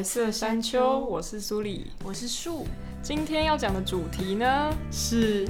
[0.00, 1.88] 白色山丘我是苏里。
[2.02, 2.66] 我是树，
[3.02, 5.46] 今天要讲的主题呢，是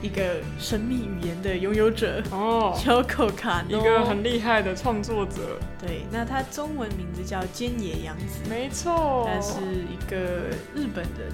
[0.00, 3.78] 一个神秘语言的拥有者，哦，小口卡诺。
[3.78, 10.16] 一个很厉害的创作者，对，那他中文名字叫菅野洋子，没错，他是一个
[10.74, 11.30] 日本人。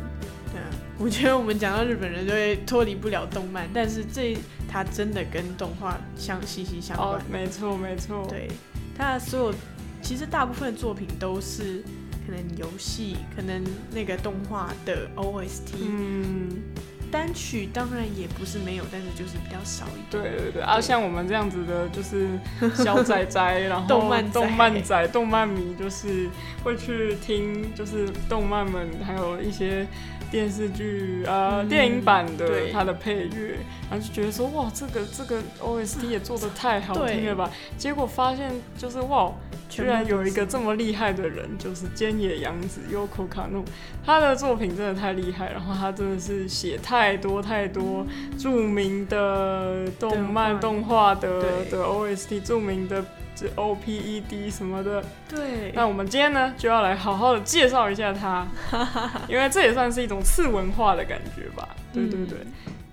[0.50, 0.66] 对啊，
[0.98, 4.36] 我觉得我们讲到日本人就会脱离不了动漫，但是这
[4.69, 7.10] 他真的跟动画相息息相关。
[7.10, 8.50] 哦，没错没错，，对，
[8.97, 9.54] 他的所有
[10.02, 11.84] 其实大部分的作品都是
[12.28, 15.76] 可能游戏，可能那个动画的 OST。
[15.80, 16.62] 嗯，
[17.10, 20.22] 单曲当然也不是没有，但是就是比较少一点。
[20.22, 22.38] 对对对，啊，像我们这样子的，就是
[22.84, 26.28] 小仔仔，然后 动漫动漫仔、动漫迷，就是
[26.62, 29.86] 会去听，就是动漫们，还有一些
[30.30, 32.72] 电视剧啊、嗯电影版的对。
[32.72, 33.56] 它的配乐，
[33.90, 37.50] 然后就觉得说，哇，这个这个 OST 也做的太好听了吧？
[37.76, 39.32] 结果发现就是哇，
[39.68, 43.64] 居然有一个这么厉害的人，就是菅野洋子 Yoko Kano，
[44.04, 48.06] 他的作品真的太厉害，然后他真的是写太多太多
[48.38, 51.14] 著名的动漫动画。
[51.18, 53.04] 的的 OST，著名的
[53.39, 55.05] 这 OPED 什么的。
[55.28, 58.47] 对，那我们今天呢，就要来好好的介绍一下他，
[59.28, 61.69] 因为这也算是一种次文化的感觉吧。
[61.92, 62.39] 对对对，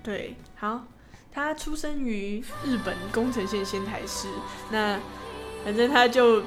[0.04, 0.84] 对，好，
[1.34, 4.28] 他出生于日本宫城县仙台市，
[4.70, 5.00] 那
[5.64, 6.44] 反正他就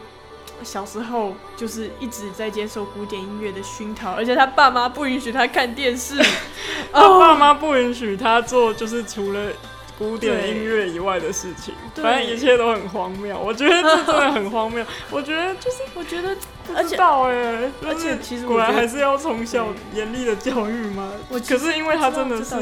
[0.63, 6.17] 小时候就是一直在接受古典音乐的熏陶，而且他爸妈不允许他看电视，
[6.93, 9.51] 他爸妈不允许他做，就是除了。
[9.99, 13.37] 古典音乐以外的事情，反正一切都很荒谬。
[13.37, 14.85] 我觉得这真的很荒谬。
[15.11, 21.13] 我觉得就是我觉得，不知道哎，而且就是果然还是要从小严厉的教育吗？
[21.29, 22.55] 我可是因为他真的是？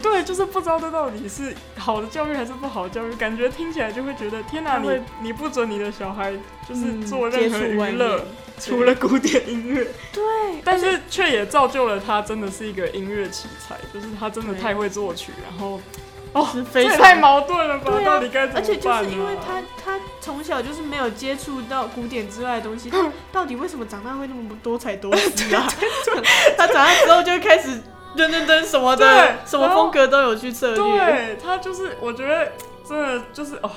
[0.00, 4.88] 对，就是不知道这到底是好的教育还是不好的教育，感觉听起来就会觉得天哪，你
[5.20, 6.32] 你不准你的小孩
[6.66, 8.26] 就是嗯做任何娱乐面，
[8.58, 10.22] 除了古典音乐，对，
[10.64, 15.80] 但是却也造就了他真的是一个音乐奇才，就是他真的太会作曲，然后
[16.32, 17.84] 哦，是非常这也太矛盾了吧？
[17.92, 25.66] 对啊到底该怎么办、而且就是因为他他从小就是没有接触到古典之外的东西， 他到底为什么长大会那么多才多姿啊？
[26.56, 27.68] 他长大之后就开始
[28.16, 32.52] 噔噔噔什么的，什么风格都有去涉猎，对他就是，我觉得
[32.88, 33.70] 真的就是哦，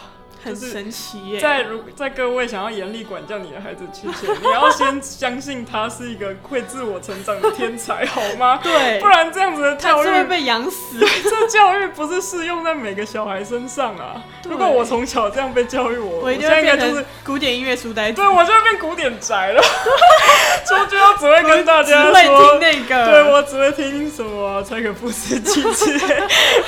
[0.46, 1.40] 很就是神奇耶。
[1.40, 8.60] 在如在各位想要严厉管教你的孩子之前，你要先相信他是一个会自我成长的天才， 好吗？
[8.62, 11.00] 对不，然这样子的他教育，是会被养死。
[11.00, 14.24] 这教育不是适用在每个小孩身上啊。
[14.48, 17.04] 如果我从小这样被教育，我我现在应该就是。
[17.24, 19.62] 古典音乐书呆子，对，我就会变古典宅了，
[20.68, 23.06] 出去要只会跟大只家会听说，那个。
[23.12, 26.22] 对我只会听什么柴可夫斯基之类，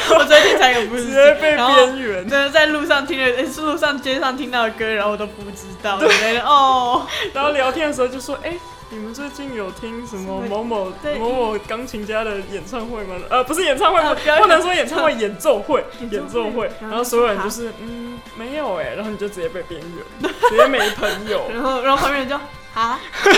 [0.10, 2.28] 我最近才有不是只会被边缘。
[2.28, 6.00] 真的在路上听的，诶路上街上听到的歌，然后我都不知道。
[6.46, 8.58] 哦， 然后聊天的时候就说：“哎、
[8.90, 13.16] 你们最近有听什么某某某某钢琴家的演唱会吗？
[13.30, 16.72] 呃，不是演唱会，不啊不能说演唱会，演奏会， 演奏会。
[16.80, 21.46] 然后所有人就就是嗯没有哎，然后你就直接被边缘， 直接没朋友。
[21.54, 22.36] 然后然后旁边人就
[22.74, 23.34] 啊，对，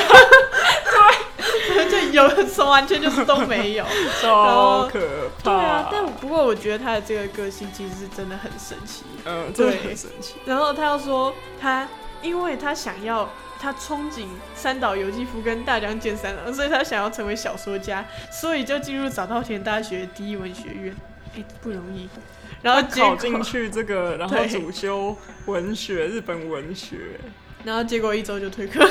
[1.89, 3.85] 就有的时候完全就是都没有。
[4.21, 4.99] 超可
[5.43, 5.43] 怕。
[5.43, 9.03] 对啊，但不过我觉得他的这个个性其实是真的很神奇。
[9.25, 10.35] 嗯，真的对很神奇。
[10.45, 11.87] 然后他又说他，
[12.21, 13.29] 因为他想要。
[13.61, 20.95] 他憧憬三岛由纪夫跟大江健三郎，所以他想要成为小说家，所以就进入早稻田大学第一文学院，
[21.35, 22.07] 哎、不容易。
[22.61, 25.13] 然后考进去这个，然后主修
[25.45, 27.19] 文学，日本文学，
[27.63, 28.87] 然后结果一周就退课， 一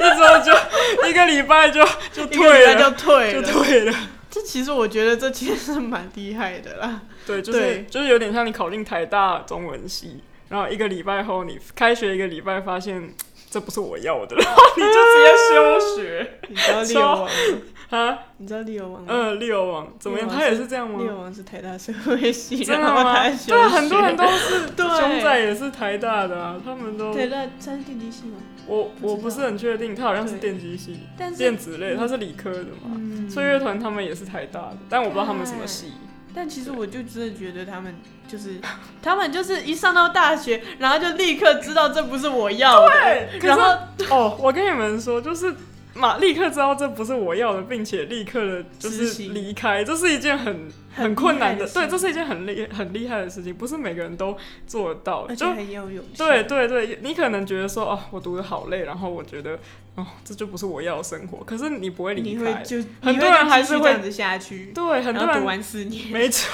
[0.00, 3.42] 周就一个礼拜就就 退了就了，退了。
[3.42, 3.94] 就退了。
[4.30, 7.02] 这其实我觉得这其实是蛮厉害的啦。
[7.26, 13.14] 对，就是就是有点像你考进台大中文系，然后一个礼拜后你开学一个礼拜发现
[13.52, 17.28] 这不是我要的，然 后你就直接休学你知道 利友王吗？
[17.90, 18.18] 啊。
[18.38, 19.06] 你知道利友王吗？
[19.08, 20.26] 嗯，利友王怎么样？
[20.28, 20.98] 他也是这样吗？
[20.98, 23.14] 利友王是台大社会系，真的吗？
[23.46, 28.38] 对啊，很多人都是 对熊仔也是台大的啊，他们都台大他是电机系吗？
[28.66, 30.98] 我不我不是很确定，他好像是对电机系、
[31.36, 32.90] 电子类，他是理科的嘛。
[32.94, 35.92] 嗯吹乐团他们也是台大的，但我不知道他们什么系。
[36.34, 37.94] 但其实我就真的觉得他们
[38.26, 38.60] 就是，
[39.02, 42.88] 他们就是一上到大学，然后就立刻知道这不是我要的，
[43.38, 43.76] 对，然后
[44.10, 45.54] 哦，我跟你们说，就是
[45.94, 54.36] 马立刻知道这不是我要的，并且立刻的就是离开，这是一件很很很困难的，对，这是一件很厉很厉害的事情，不是每个人都
[54.66, 56.18] 做得到，而且就很有勇气。
[56.18, 59.58] 对对对，你可能觉得说哦，我读的好累，然后我觉得
[59.94, 66.50] 哦，这就不是我要的生活，可是你不会离开，你会就很多人还是会这样子下去，对，很多人然后读完四年，没错，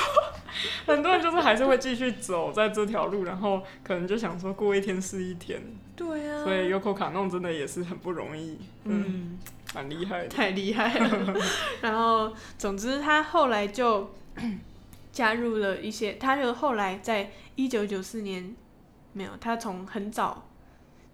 [0.86, 5.60] 很多人就是还是会继续走在这条路，然后可能就想说过一天是一天，
[5.96, 9.38] 对啊，所以 Yoko 卡弄真的也是很不容易，嗯，嗯，
[9.74, 10.28] 蛮厉害的。
[10.28, 11.34] 太厉害了。
[11.82, 14.10] 然后，总之他后来就
[15.12, 18.54] 加入了一些，他就后来在一九九四年，
[19.12, 20.48] 没有，他从很早，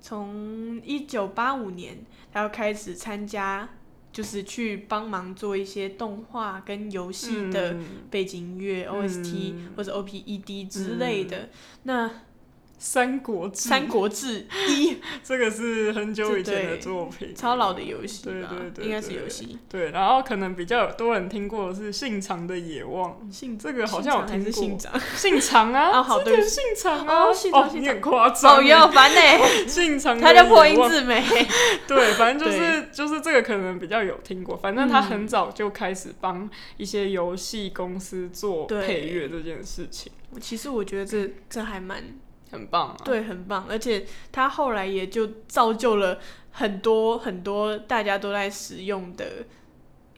[0.00, 3.68] 从一九八五年，他要开始参加，
[4.12, 11.48] 就是去帮忙做一些动画跟游戏的嗯背景音乐、OST 嗯或者 OPED 之类的。
[11.84, 12.08] 那
[12.84, 14.46] 《三国志》三国志。
[14.68, 14.92] 一
[15.22, 19.58] 》这个是很久以前的作品，超老的游戏对吧，对对应该是游戏。
[19.70, 25.00] 对，然后可能比较多人听过的是信长的野望，姓这个好像有姓长还是听过姓长？
[25.16, 26.54] 信长啊， 哦好之前对不起。
[26.54, 31.24] 信长啊，哦信长哦你很夸张烦呢、 信长他叫破音字眉。
[31.88, 42.04] 对，反正就是就是这个可能比较有听过，反正他很早就开始帮一些游戏公司做配乐这件事情，其实我觉得这这还蛮
[42.54, 42.96] 很棒啊。
[43.04, 46.18] 对，很棒，而且它后来也就造就了
[46.52, 49.44] 很多很多大家都在使用的，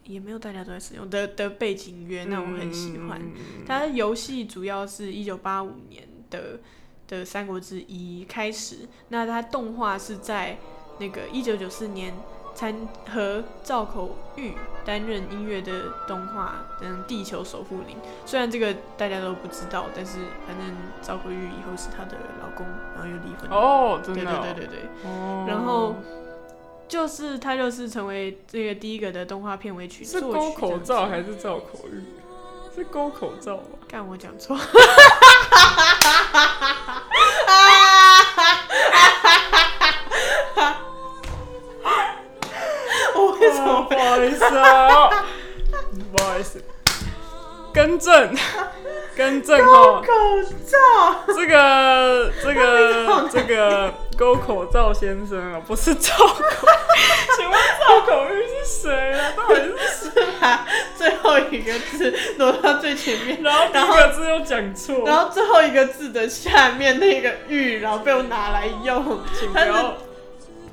[0.04, 3.20] 也没有大家都在使用的的背景音乐，那我很喜欢。
[3.20, 6.60] 嗯它游戏主要是一九八五年的
[7.08, 10.58] 的《三国志一》开始，那它动画是在
[10.98, 12.14] 那个一九九四年
[12.56, 12.74] 参
[13.12, 17.96] 和赵口玉担任音乐的动画，嗯，《地球守护灵》。
[18.24, 23.50] 虽然这个大家都不知道，但是反正赵口玉以后是她的老公，然后又离婚。
[23.50, 25.96] 哦，真对的哦，对对对对，哦然后
[26.88, 32.02] 就是他就是成为这个第一个的动画片尾曲是作曲沟口罩还是造口玉？
[32.74, 33.78] 是勾口罩吧？
[33.86, 34.56] 干我讲错。
[43.88, 45.08] 不好意思啊，
[46.14, 46.62] 不好意思，
[47.72, 48.34] 更正，
[49.16, 50.02] 更正哦。
[50.04, 50.12] 口
[50.66, 51.34] 罩？
[51.34, 56.44] 这个这个这个勾口罩先生啊，不是赵口，
[57.36, 59.32] 请问赵口玉是谁啊？
[59.36, 60.26] 到底是谁？
[60.40, 60.66] 把
[60.96, 69.94] 最后一个字挪到最前面，然后第一个字又讲错，然后最后一个字的下面那个“玉”，然后被我拿来用，请不要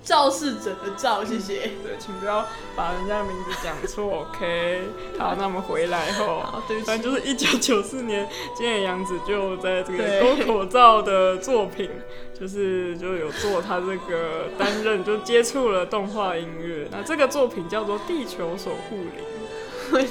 [0.03, 1.71] 肇事者的“肇”，谢谢。
[1.81, 2.45] 对，请不要
[2.75, 4.81] 把人家的名字讲错，OK？
[5.17, 6.87] 好，那我们回来后，好，对不起。
[6.87, 11.89] 反正就是一九九四年，今野洋子就在这个口罩的作品，
[12.37, 16.87] 就是就有做他这个担任，就接触了动画音乐。
[16.91, 19.05] 那这个作品叫做《地球守护灵》。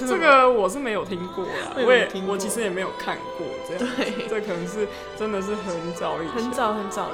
[0.08, 4.86] 这个我是没有听过啦，我也我其实也没有看过这样，对这可能是
[5.18, 7.08] 真的是很早以前，很早很早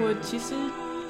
[0.00, 0.54] 我其实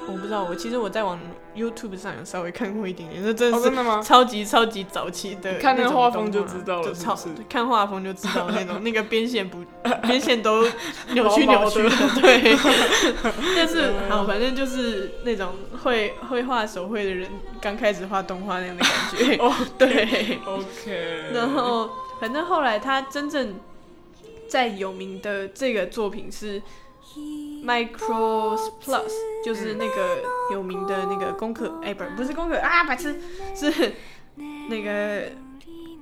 [0.07, 1.19] 我不知道，我其实我在往
[1.55, 4.01] YouTube 上有稍微看过一点点，那真的哦，是真的吗？
[4.01, 7.17] 超级超级早期的看那个画风就知道了就是超
[7.49, 9.63] 看画风就知道那种 那个边线不
[10.03, 10.63] 边线都
[11.13, 11.81] 扭曲扭曲
[12.21, 12.55] 对。
[13.55, 17.29] 但是嗯好，反正就是那种会会画手绘的人
[17.61, 20.39] 刚开始画动画那样的感觉，哦，对。
[20.45, 23.55] OK，然后反正后来他真正
[24.47, 26.61] 在有名的这个作品是
[27.65, 29.11] Micros Plus，
[29.43, 30.19] 就是那个
[30.51, 33.19] 有名的那个功课，哎、不是不是功课啊，白痴，
[33.55, 33.93] 是
[34.69, 35.31] 那个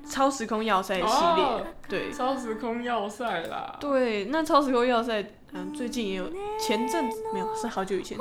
[0.10, 1.08] 超时空要塞系列，
[1.44, 2.12] 哦对。
[2.12, 6.30] 超时空要塞啦，对，那超时空要塞，嗯，最近也有，
[6.60, 8.18] 前阵子没有，是好久以前，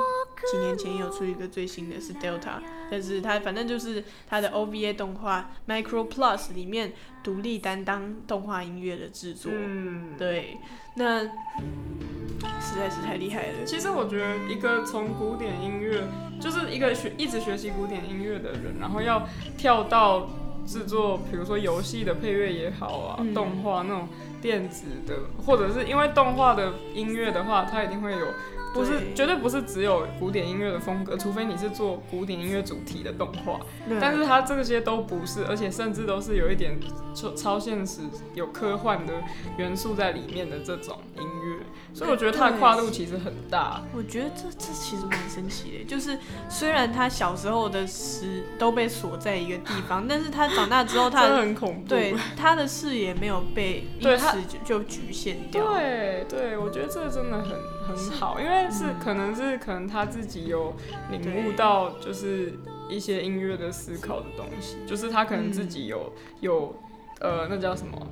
[0.51, 10.57] 几年前也有出一个最新的是 Delta，但是它反正就是它的 OVA 动画 Micro Plus 里面独立担当动画音乐的制作，嗯，对，
[10.95, 13.65] 那实在是太厉害了。
[13.65, 16.03] 其实我觉得一个从古典音乐，
[16.39, 19.27] 就是一个学一直学习古典音乐的人，然后要
[19.57, 20.29] 跳到
[20.65, 24.07] 制作，比如说游戏的配乐也好啊，嗯动画那种
[24.41, 25.15] 电子的，
[25.45, 28.27] 或者是因为动画的音乐的话，它一定会有。
[28.73, 33.59] 不是，对绝对不是只有古典音乐的风格，除非你是做古典音乐主题的动画。
[34.01, 36.79] 但是它这些都不是，而且甚至都是有一点
[37.13, 38.01] 超超现实、
[38.33, 39.13] 有科幻的
[39.57, 41.63] 元素在里面的这种音乐。
[41.93, 43.83] 所以我觉得它的跨度其实很大。
[43.95, 46.17] 我觉得这这其实蛮神奇的，就是
[46.49, 55.63] 虽然他小时候的视都被锁在一个地方，但是他长大之后，他 很恐怖，对他的视野没有被因此就就局限掉。
[55.71, 57.51] 对对，我觉得这真的很
[57.83, 60.73] 很好，因为是可能是可能他自己有
[61.11, 62.53] 领悟到，就是
[62.89, 66.75] 一些音乐的思考的东西，就是他可能自己有有
[67.19, 68.07] 呃，那叫什么？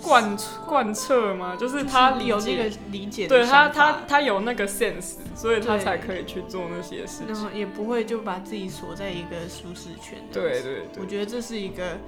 [0.00, 1.54] 贯贯彻吗？
[1.54, 10.18] 就是他有那个理解，对他他他有那个 sense，所以他才可以去做那些事情，然后也不会就把自己锁在一个舒适圈。
[10.32, 11.98] 对对对，我觉得这是一个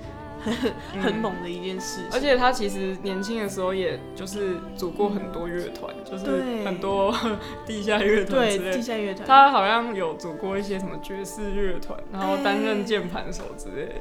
[0.44, 2.02] 很 很猛的一件事。
[2.12, 7.14] 而且他其实年轻的时候，也就是组过很多乐团，就是很多
[7.66, 8.72] 地下乐团之类。
[8.76, 13.94] 地下乐团，他好像有组过一些什么爵士乐团，然后担任键盘手之类的。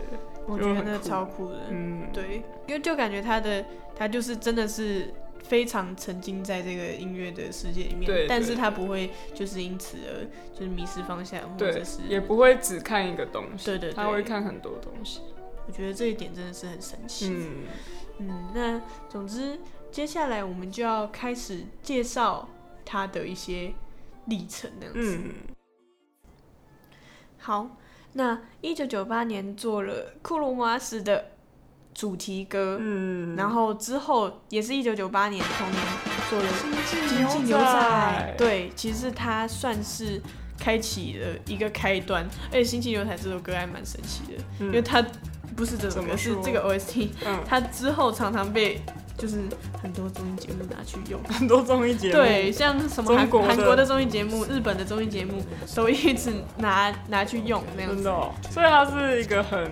[0.46, 3.64] 我觉得那超酷的，嗯，对，因为就感觉他的。
[3.96, 15.22] 他就是真的是非常沉浸在这个音乐的世界里面，但是他不会就是因此而就是迷失方向，或者是也不会只看一个东西，对对，他会看很多东西。
[15.68, 17.30] 我觉得这一点真的是很神奇。
[17.30, 17.50] 嗯
[18.20, 19.60] 嗯，那总之
[19.92, 22.48] 接下来我们就要开始介绍
[22.86, 23.74] 他的一些
[24.26, 25.20] 历程那样子。
[27.38, 27.78] 好，
[28.14, 31.30] 那一九九八年做了库鲁马斯的。
[31.96, 35.80] 主题歌，嗯，然后之后也是一九九八年同年
[36.28, 36.50] 做了
[36.88, 40.20] 《星际牛仔》，对，其实他算是
[40.58, 42.28] 开启了一个开端。
[42.48, 45.06] 而且《星际牛仔》这首歌还蛮神奇的，因为它
[45.56, 47.10] 不是这首歌，是这个 OST，
[47.48, 48.82] 它之后常常被
[49.18, 49.42] 就是
[49.82, 55.44] 很多综艺节目拿去用，很多综艺节目，对，像什么韩韩国的综艺节目、日本的综艺节目
[55.76, 58.04] 都一直拿拿去用那样子，
[58.50, 59.72] 所以它是一个很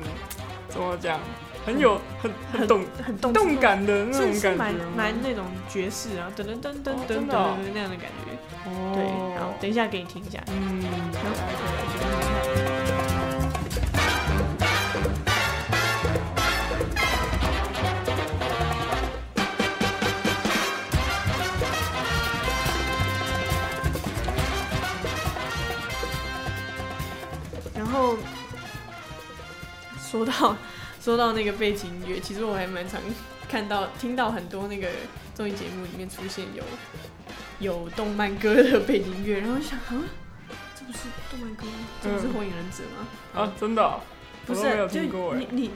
[0.70, 1.20] 怎么讲？
[1.64, 8.34] 很有很很动很动感的那种感觉，蛮蛮那种爵士啊，噔噔噔噔噔噔那样的感觉。
[8.96, 9.04] 对，
[9.38, 10.40] 好，等一下给你听一下。
[10.48, 10.82] 嗯。
[27.92, 28.18] 后
[30.00, 30.56] 说到。
[31.04, 33.02] 说到那个背景音乐，其实我还蛮常
[33.50, 34.88] 看到、听到很多那个
[35.34, 36.64] 综艺节目里面出现有
[37.60, 40.04] 有动漫歌的背景音乐，然后想啊，
[40.76, 41.00] 这不是
[41.32, 41.72] 动漫歌吗？
[42.04, 43.08] 这不是火影忍者吗？
[43.34, 44.00] 啊，真的？
[44.46, 45.72] 不是，就你你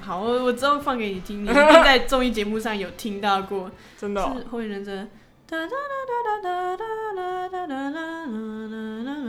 [0.00, 3.68] 好，我我之后放给你听，你 在综艺节目上有听到过？
[3.98, 4.22] 真的？
[4.22, 5.08] 是火影忍者？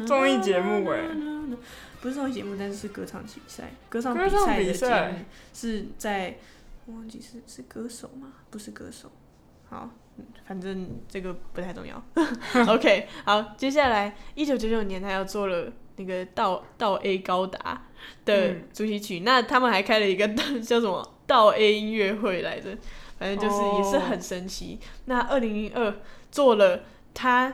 [0.05, 0.99] 综艺节目哎。
[2.01, 3.71] 不是综艺节目，但是是歌唱比赛。
[3.89, 5.17] 歌唱比赛的节目
[5.53, 6.37] 是在，
[6.85, 8.33] 我忘记是是歌手吗？
[8.49, 9.11] 不是歌手。
[9.69, 9.89] 好，
[10.47, 12.01] 反正这个不太重要。
[12.73, 17.87] OK，好，接下来一九九九年他又做了那个到到 A 高达
[18.23, 20.27] 的主题曲，那他们还开了一个
[20.61, 22.77] 叫什么到 A 音乐会来着，
[23.17, 24.79] 反正就是也是很神奇。
[25.05, 25.95] 那二零零二
[26.31, 27.53] 做了他。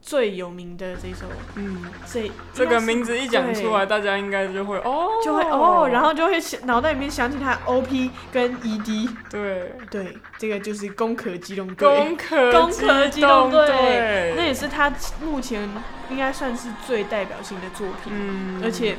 [0.00, 1.26] 最有名的这首，
[1.56, 9.72] 嗯，这这个名字一讲出来，大家应该就会哦，就会哦，然后就会想脑袋里面想起他 O P 跟 E D，对。
[9.90, 15.68] 对，这个就是《攻壳机动队》，攻壳攻壳机动队，那也是他目前
[16.08, 18.96] 应该算是最代表性的作品，嗯，而且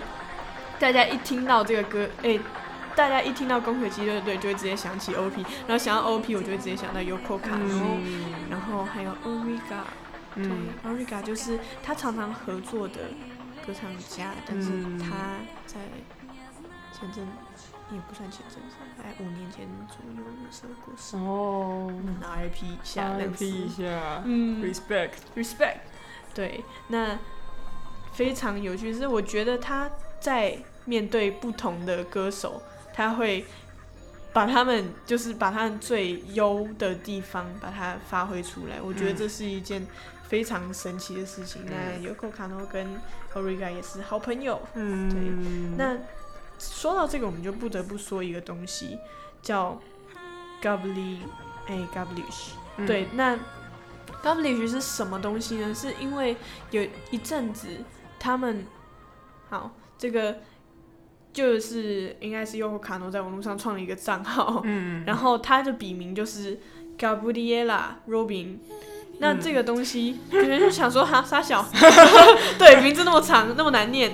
[0.77, 2.38] 大家一听到这个歌，哎，
[2.93, 7.98] 大家一听到《攻壳机动队》就会直接想起 O P，然后想到 O P，我就会直接想到 Yoko Kano，
[8.50, 9.79] 然后还有 Omega。
[10.35, 10.45] 对
[10.85, 12.95] ，Origa 就是他常常合作的
[13.65, 15.79] 歌唱家，但是他在
[16.93, 17.27] 前阵
[17.91, 18.59] 也不算前阵，
[18.97, 21.17] 在五年前左右的时候过世。
[21.17, 25.79] 哦，RIP 一下，RIP 一下，嗯，respect，respect。
[26.33, 27.19] 对，那
[28.13, 29.89] 非常有趣是，我觉得他
[30.21, 33.45] 在面对不同的歌手，他会
[34.31, 38.79] 把他们就是把他们最优的地方把它发挥出来。
[38.81, 39.85] 我觉得这是一件。
[40.31, 41.63] 非常神奇的事情。
[41.65, 42.88] 那 Yoko Kano 跟
[43.33, 44.61] Origa 也是好朋友。
[44.75, 45.77] 嗯，对。
[45.77, 45.97] 那
[46.57, 48.97] 说到这个，我们就不得不说一个东西，
[49.41, 49.77] 叫
[50.61, 51.17] Gabli，
[51.67, 52.51] 哎，Gablish。
[52.88, 53.38] 对，那
[54.23, 55.75] Gablish 是什么东西呢？
[55.75, 56.38] 是因为
[56.69, 57.67] 有一阵子
[58.17, 58.65] 他们，
[59.50, 60.38] 好，这个
[61.33, 66.57] 就是应该是 Yoko Kano 在网络上创了一个账号，嗯，然后他的笔名就是
[66.97, 68.59] Gabriela Robin。
[69.21, 71.63] 那这个东西， 有人就想说哈，傻小，
[72.57, 74.11] 对，名字那么长，那么难念，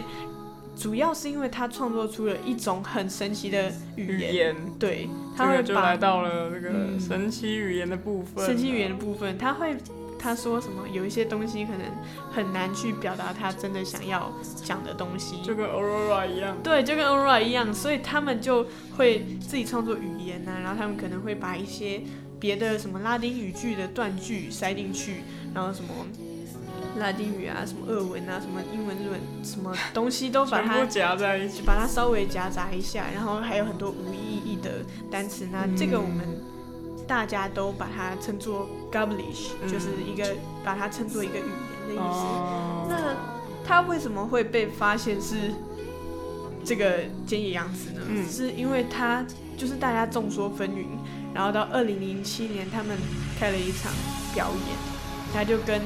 [0.76, 9.78] 主要是因为他创作出了一种很神奇的语言，对，他会就来到了这个神奇语言的部分，神奇语言的部分，他会
[10.20, 11.82] 他说什么，有一些东西可能
[12.32, 14.32] 很难去表达他真的想要
[14.64, 16.58] 讲的东西，就跟 Aurora 一样。
[16.62, 22.02] 对，就跟 Aurora 一样，所以他们就会自己创作语言呐、然后他们可能会把一些
[22.40, 25.22] 别的什么拉丁语句的断句塞进去，
[25.54, 25.90] 然后什么
[27.00, 31.62] 拉丁语啊、什么俄文啊、什么英文、日文什么东西都把它夹在一起。
[31.66, 35.48] 把它稍微夹杂一下，然后还有很多无意义的单词。
[35.52, 36.26] 那这个我们
[37.08, 42.02] 大家都把它称作 Gobblish，、嗯就是一个把它称作一个语言的意思。
[42.02, 43.16] 哦，那
[43.66, 45.54] 它为什么会被发现是
[46.64, 48.02] 这个菅野洋子呢？
[48.10, 49.26] 嗯是因为他
[49.56, 50.86] 就是大家众说纷纭，
[51.38, 52.98] 然后到二零零七年他们
[53.40, 53.92] 开了一场
[54.34, 54.76] 表演，
[55.32, 55.80] 他就跟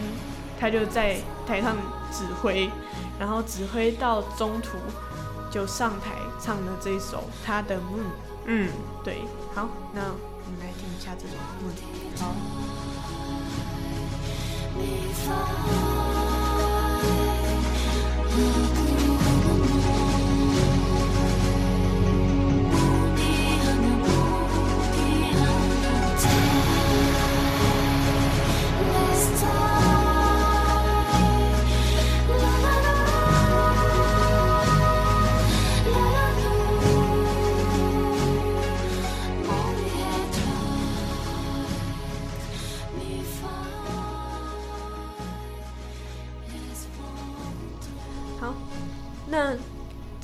[0.57, 1.75] 他就在台上
[2.09, 2.69] 指挥，
[3.19, 4.77] 然后指挥到中途
[5.51, 8.05] 就上台唱了这首他的 Moon。
[8.45, 8.69] 嗯，
[9.03, 9.17] 对，
[9.53, 11.75] 好，那我们来听一下这首 Moon。
[12.17, 12.33] 好。
[15.27, 15.29] 好，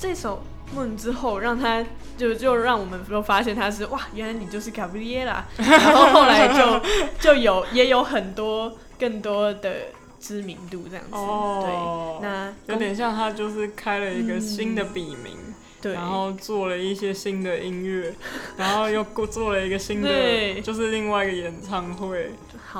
[0.08, 0.42] 这首
[0.74, 1.84] 《梦》之后，让他
[2.16, 5.44] 就就让我们都发现他是哇，原来你就是卡布里耶啦。
[5.58, 6.80] 然后后来就
[7.20, 9.70] 就有也有很多更多的
[10.18, 11.12] 知名度这样子。
[11.12, 15.36] 哦对，那有点像他就是开了一个新的笔名，
[15.80, 18.12] 对，然后做了一些新的音乐，
[18.58, 20.60] 然后又过做了一个新的，对。
[20.60, 22.32] 就是另外一个演唱会，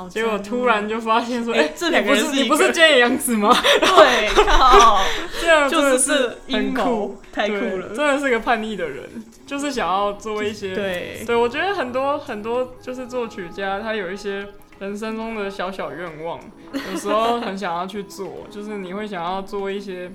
[0.09, 2.73] 结果突然就发现说，哎、这两个人你不是个。
[2.73, 3.55] 菅野洋子吗？
[3.79, 4.99] 对，靠，
[5.41, 7.95] 这样真的就是很阴谋酷，太酷了。
[7.95, 9.09] 真的是个叛逆的人，
[9.45, 11.23] 就是想要做一些，对。
[11.25, 14.45] 对我觉得很多很多就是作曲家，他有一些
[14.79, 16.39] 人生中的小小愿望，
[16.73, 20.11] 有时候很想要去做，就是你会想要做一些。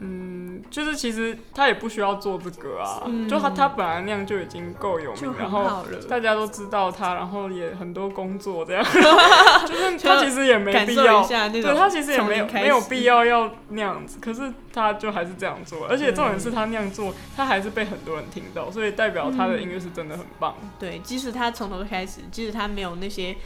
[0.00, 0.37] 嗯，
[0.70, 8.84] 就是其实他也不需要做这个啊，嗯就他他本来那样就已经够有名，然后，大家都知道他，然后也很多工作这样，
[9.66, 11.22] 就是他其实也没必要
[11.62, 20.56] 对他其实也没有没有必要要那样子，可是他就还是这样做，而且重点是他那样做，他还是被很多人听到，所以代表他的音乐是真的很棒。
[20.78, 23.36] 对，即使他从头开始，即使他没有那些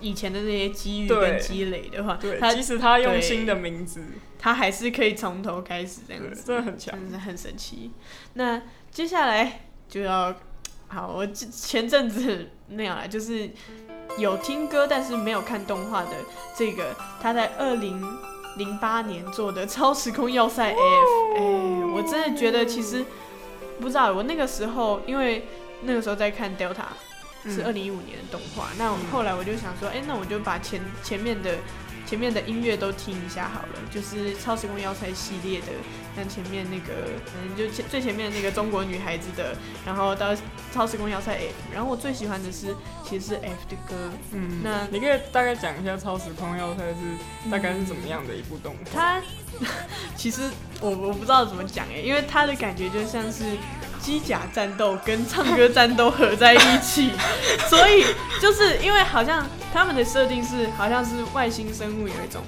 [0.00, 4.02] 以前的那些机遇跟积累的话，对，他即使他用对新的名字，
[4.38, 6.98] 他还是可以从头开始这样，子，真的很强。
[6.98, 7.92] 真的很神奇。
[8.34, 10.34] 那接下来就要
[10.88, 13.48] 好，我之前阵子那样啦，就是
[14.18, 16.10] 有听歌但是没有看动画的
[16.56, 18.00] 这个，他在二零
[18.56, 20.76] 零八年做的《超时空要塞 F》，
[21.36, 21.40] 哎、
[21.94, 23.04] 我真的觉得其实
[23.80, 25.46] 不知道，我那个时候因为
[25.82, 26.86] 那个时候在看 Delta。
[27.46, 31.54] 是二嗯零一五年的动画，那我后来我就想说，哎、那我就把前前面的
[32.06, 35.66] 前面的音乐都听一下好了，就是超时空要塞系列的，
[36.16, 40.34] 像前面那个，嗯，就前最前面那个中国女孩子的，然后到
[40.72, 48.90] 超时空要塞 F，然后我最喜欢的是其实是 F 的歌，嗯，那你可以大概讲一下《超时空要塞》是大概是怎么样的一部动画？
[48.92, 49.22] 它
[50.16, 53.44] 其实我我不知道怎么讲哎，因为它的感觉就像是
[54.00, 57.10] 机甲战斗跟唱歌战斗合在一起，
[57.68, 58.04] 所以
[58.40, 62.42] 就是因为好像他们的设定是好像是外星生物有一种，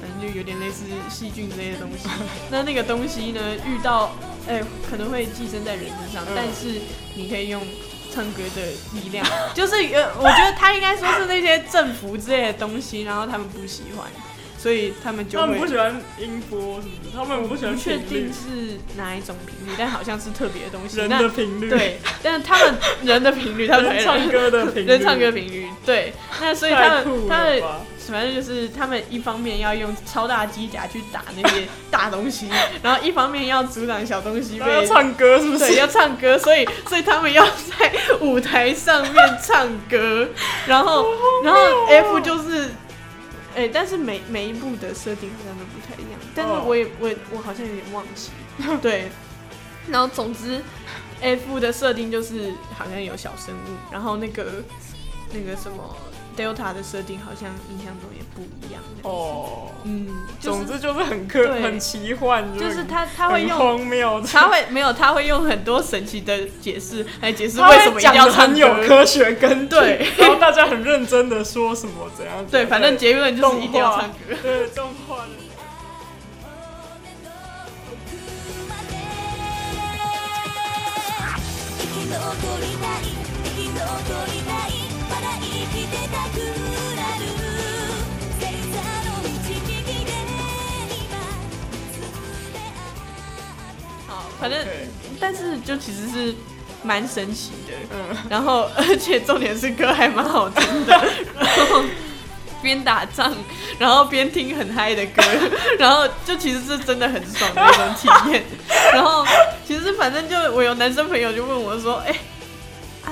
[0.00, 2.08] 反正就有点类似细菌之类的东西。
[2.50, 4.12] 那那个东西呢，遇到
[4.48, 6.80] 哎、可能会寄生在人身上，嗯但是
[7.14, 7.60] 你可以用。
[8.14, 14.06] 唱歌的力量，就是呃，我觉得他应该说是那些政府之类的东西，然后他们不喜欢，
[14.64, 17.10] 所以他们就他会们不喜欢音波，什么的？
[17.14, 20.96] 他们不喜欢不确定是哪一种频率，但好像是特别的东西。
[20.96, 26.14] 人那的频率，，对，但是他们人的频率， 他们唱歌的频率，人唱歌频率，对。
[26.40, 27.62] 那所以他们他们？
[28.06, 32.50] 反正就是他们一方面要用超大机甲去打那些 大东西，
[32.82, 34.84] 然后一方面要阻挡小东西他要。
[34.84, 35.76] 唱歌是不对，是？
[35.76, 40.28] 要唱歌，所以所以他们要在舞台上面唱歌，
[40.66, 41.06] 然后
[41.42, 42.68] 然后 F 就是，
[43.54, 46.64] 哎、但是每每一部的设定好像都不太一样，但是哦。
[46.66, 48.30] 我也我也我好像有点忘记，
[48.82, 49.08] 对，
[49.88, 50.60] 然后总之
[51.20, 54.62] F 的设定就是好像有小生物，然后那个
[55.32, 55.96] 那个什么
[56.36, 58.82] Delta 的设定好像印象中也不一样。
[59.02, 60.08] 哦，嗯，
[60.40, 69.76] 总之就是很科很奇幻，就是他他会用荒谬，他会没有他会用很多神奇的解释来解释为什么一定要很有科学根据，
[70.18, 75.24] 然后大家很认真的说什么怎样，对，反正结论就是一定要唱歌，对，动画。
[94.40, 94.60] 反正，
[95.18, 96.34] 但是就其实是
[96.82, 100.92] 蛮神奇的，嗯，然后而且重点是歌还蛮好听的，
[101.38, 101.82] 然后
[102.60, 103.32] 边打仗，
[103.78, 105.22] 然后边听很嗨的歌，
[105.78, 108.44] 然后就其实是真的很爽的一种体验。
[108.92, 109.24] 然后
[109.66, 112.33] 其实反正就我有男生朋友就问我说：“哎，啊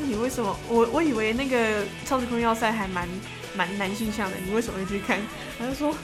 [0.06, 0.56] 你为什么？
[0.68, 3.08] 我我以为那个超时空要塞还蛮
[3.54, 5.18] 蛮男性向的，你为什么会去看？”
[5.58, 5.94] 他就说。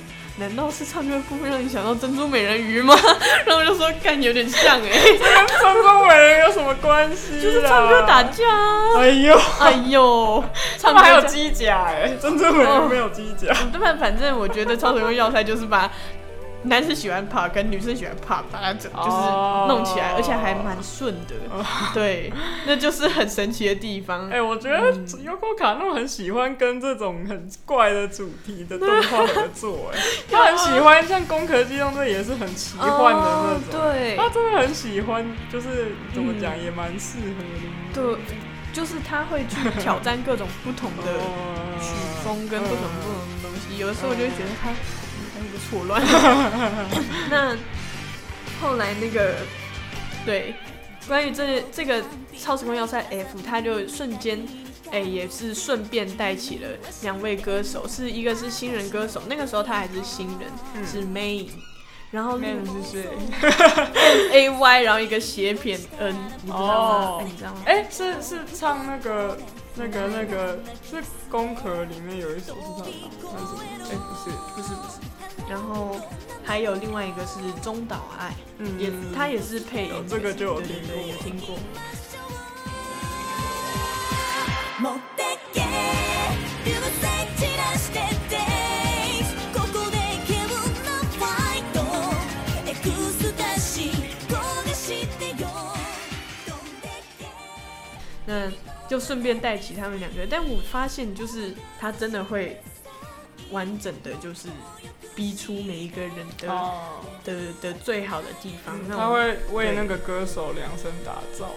[0.41, 2.95] 难道是唱歌部分让你想到珍珠美人鱼吗？
[3.45, 7.41] 然后我就说，干有点像哎，这跟珍珠美人鱼有什么关系？
[7.43, 8.45] 就是唱歌打架。
[8.99, 10.45] 哎呦，哎呦，
[10.81, 13.53] 他们还有机甲哎，珍珠美人鱼没有机甲。
[13.73, 13.93] 对吧？
[13.99, 15.91] 反正我觉得超时空要塞就是把。
[16.65, 19.17] 男生喜欢 pop，跟女生喜欢 pop，把它整就是
[19.69, 21.35] 弄起来，而且还蛮顺的。
[21.95, 22.33] 对，
[22.67, 24.29] 那就是很神奇的地方。
[24.29, 29.93] 哎，我觉得 Yoko 卡诺很喜欢跟这种很怪的主题的动画合作。
[29.95, 29.99] 哎，
[30.31, 33.81] 他很喜欢像《攻壳机动队》也是很奇幻的那种。
[33.81, 38.17] 对，他真的很喜欢，就是怎么讲也蛮适合的。
[38.17, 38.19] 对，
[38.73, 41.13] 就是他会去挑战各种不同的
[41.81, 41.93] 曲
[42.25, 43.79] 风跟不同不同的东西。
[43.79, 44.71] 有的时候我就会觉得他。
[45.59, 46.03] 错乱。
[47.31, 47.57] 那
[48.61, 49.35] 后来那个，
[50.25, 50.55] 对，
[51.07, 52.03] 关于这这个
[52.39, 54.47] 超时空要塞 F，他就瞬间，
[54.91, 56.69] 哎，也是顺便带起了
[57.03, 61.49] 两位歌手，是一个是新人歌手，那个时候他还是新人，是 May，
[62.11, 63.09] 然后那个是谁？
[64.33, 67.25] A Y，然后一个斜撇 N，你知道吗？
[67.25, 67.63] 你知道吗？
[67.67, 69.39] 哎，是是唱那个。
[69.79, 70.97] 那个那个是
[71.31, 72.83] 《宫壳》里面有一首是他
[73.23, 73.39] 唱的？
[73.85, 74.99] 哎，不是，不是，不是。
[75.49, 75.97] 然后
[76.45, 81.57] 还有另外一个是《中岛爱》，嗯，也他也是配，这个就有听过，有听过。
[98.27, 98.51] 那。
[98.89, 102.61] 就顺便带起他们两个，但我发现就是他真的会
[103.51, 104.49] 完整的，就是
[105.15, 106.49] 逼出每一个人的
[107.25, 108.77] 的的最好的地方。
[108.89, 111.51] 他会为那个歌手量身打造，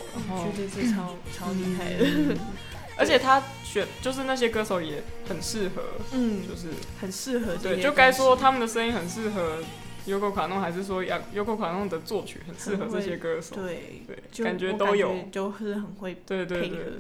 [0.44, 2.38] 绝对是超超厉害的。
[2.98, 6.68] 而且他选就是那些歌手也很适合，嗯，就是
[7.00, 7.56] 很适合。
[7.56, 9.64] 对，就该说他们的声音很适合。
[10.06, 16.46] 优酷卡弄还是说，优酷卡弄的作曲很适合这些歌手，对对，感觉都有，就是很会配合，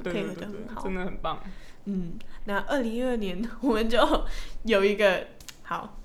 [0.03, 1.39] 配合的很好，真的很棒。
[1.85, 2.13] 嗯，
[2.45, 3.99] 那二零一二年 我们就
[4.63, 5.27] 有一个
[5.63, 5.97] 好。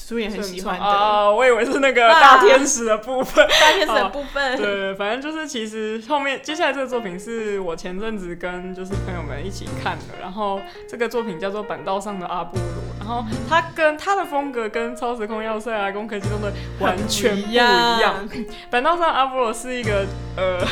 [0.00, 4.56] 苏也很喜欢的啊，我以为是那个大天使的部分， 大天使的部分。
[4.56, 16.50] 对，反正就是其实后面接下来这个作品是我前阵子跟就是朋友们一起看的，然后这个作品叫做《板道上的阿波罗》，然后它跟它的风格跟《超时空要塞》啊，《攻壳机动队》
[16.82, 18.26] 完全不一样。
[18.70, 20.06] 板道上阿波罗是一个
[20.36, 20.64] 呃。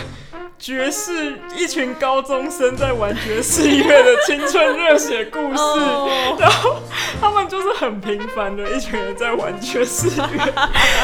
[0.59, 5.63] 爵士一群高中生在玩爵士音乐的青春热血故事，
[6.39, 6.77] 然后
[7.21, 10.27] 他们就是很平凡的一群人在玩爵士乐，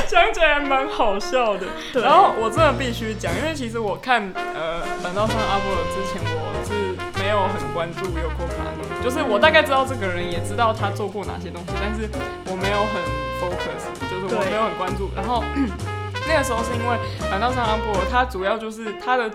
[0.07, 1.67] 讲起来蛮好笑的。
[1.95, 6.73] 然后我真的必须讲，因为其实我看呃《板道上阿波罗》之前，我是
[7.19, 12.09] 没有很关注尤克卡的，就是我大概知道这个人，也知道他做过哪些东西，但是
[12.47, 13.03] 我没有很
[13.41, 15.11] focus，就是我没有很关注。
[15.17, 15.43] 然后。
[16.29, 16.97] 那个时候是因为
[17.31, 19.31] 《反道上阿波罗》，它主要就是它的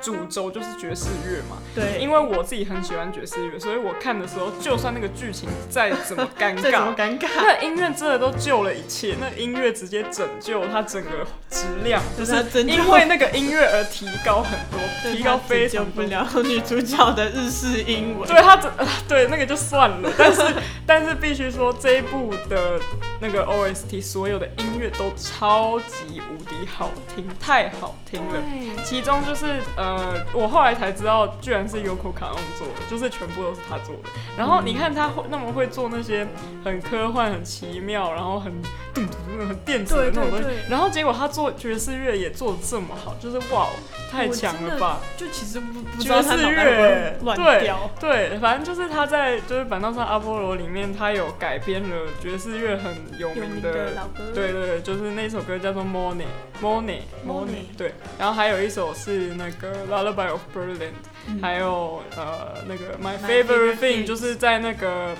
[0.00, 1.58] 主轴就是爵士乐嘛。
[1.74, 1.98] 对。
[2.00, 9.16] 因为我自己很喜欢爵士乐，所以我看的时候，就算那个剧情再怎么尴 尬，怎么尴尬，那音乐真的都救了一切。
[9.20, 11.10] 那音乐直接拯救它整个
[11.48, 14.80] 质量，就是因为那个音乐而提高很多，
[15.12, 18.28] 提高非常不了女主角的日式英文。
[18.28, 18.70] 对，它这
[19.08, 20.42] 对那个就算了，但是
[20.86, 22.80] 但是必须说这一部的。
[23.22, 28.42] 那个 OST 所有的音乐都超级无敌好听，太好听了。
[28.84, 34.10] 其中就是呃，我后来才知道，居然是 Yoko Kanno 做的，就是全部都是他做的。
[34.36, 36.26] 然后你看他会那么会做那些
[36.64, 38.52] 很科幻、很奇妙，然后很
[38.96, 40.48] 很电子的那种东西。
[40.68, 43.68] 然后结果他做爵士乐也做的这么好，就是哇，
[44.10, 44.98] 太强了吧！
[45.16, 47.88] 就其实不不爵士乐乱掉。
[48.00, 54.32] 对，反正就是他在就是板凳上阿波罗里面，他有改编了爵士乐很有名的老歌。
[54.34, 56.26] 对对对，就是那首歌叫做 Morning
[56.60, 57.66] Morning Morning。
[57.76, 60.92] 对，然后还有一首是那个 Lullaby of Berlin，
[61.40, 65.16] 还有呃那个 My Favorite Thing，就是在那个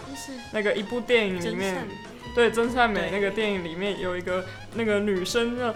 [0.52, 1.86] 那个一部电影里面。
[2.34, 4.42] 对，真善美那个电影里面有一个
[4.74, 5.72] 那个女生啊，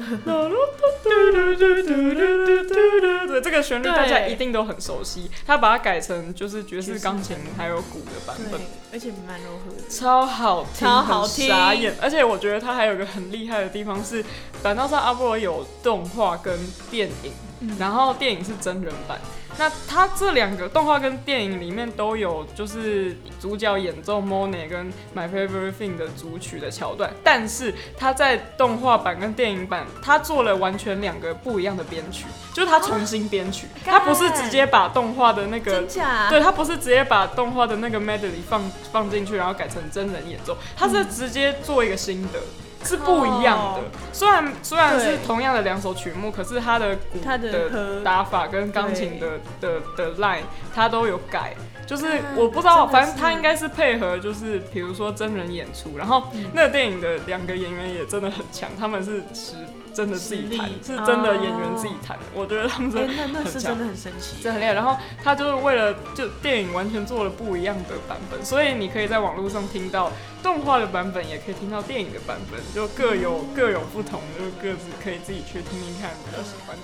[3.27, 5.31] 对，这个旋律大家一定都很熟悉。
[5.47, 8.61] 他把它改成就是爵士钢琴还有鼓的版本，
[8.93, 11.95] 而且蛮柔和，超好听，超好听，傻眼。
[12.01, 14.25] 而且我觉得他还有个很厉害的地方是，
[14.63, 16.59] 反倒是阿波罗有动画跟
[16.91, 17.33] 电影，
[17.79, 19.21] 然后电影是真人版。
[19.59, 35.81] 那他这两个动画跟电影里面都有，就是主角演奏《Monet》跟《My Favorite Thing》的主曲的桥段，但是他在动画版跟电影版，他做了完全两个不一样的编曲，就是他重新编曲，他不是直接把动画的那个，
[36.29, 42.39] 对他不是直接把动画的那个 melody 放放进去，然后改成真人演奏，他是直接做一个新的。
[42.85, 43.81] 是不一样的，
[44.13, 51.57] 虽然虽然是同样的两首曲目，可是他的鼓的打法跟钢琴的的的 line，他都有改。
[51.87, 59.55] 就是我不知道，反正他应该是配合，就是比如说真人演出，然后那个电影的两个演员也真的很强，他们是实
[59.95, 62.25] 真的自己弹，是真的演员自己弹的。
[62.35, 64.73] 我觉得他们真的很强，真的很神奇，真的很厉害。
[64.73, 70.11] 然后他就是为了就电影完全做了不一样的版本，所以你可以在网络上听到
[70.43, 76.83] 动画的版本，也可以听到电影的版本，就各有各有不同，就各自可以自己去听听看比较喜欢的。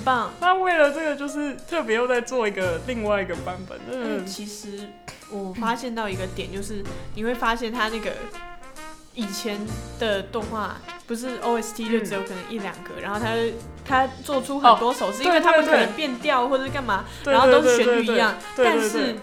[0.00, 3.78] 很棒，那为了这个就是特别又在做一个另外一个版本。
[3.90, 4.88] 嗯，其实
[5.30, 6.82] 我发现到一个点，就是
[7.14, 8.10] 你会发现他那个
[9.14, 9.58] 以前
[9.98, 13.34] 的动画不是 OST 就只有可能一两个，然后他
[13.84, 19.16] 他做出很多首，是因为他们可能变调或者干嘛，然后都是旋律一样，但是。